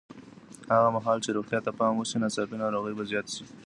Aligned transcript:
هغه 0.73 0.89
مهال 0.95 1.17
چې 1.25 1.35
روغتیا 1.37 1.59
ته 1.65 1.71
پام 1.77 1.93
وشي، 1.95 2.17
ناڅاپي 2.21 2.55
ناروغۍ 2.63 2.93
به 2.97 3.03
زیاتې 3.09 3.31
نه 3.35 3.35
شي. 3.35 3.45